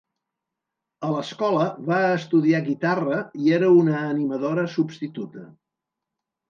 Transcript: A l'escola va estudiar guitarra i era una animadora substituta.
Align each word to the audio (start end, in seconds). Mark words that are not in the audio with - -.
A 1.07 1.11
l'escola 1.15 1.67
va 1.91 1.99
estudiar 2.15 2.63
guitarra 2.71 3.21
i 3.45 3.55
era 3.61 3.73
una 3.85 3.97
animadora 4.09 4.69
substituta. 4.79 5.51